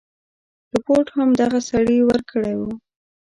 [0.73, 2.69] رپوټ هم دغه سړي ورکړی وو.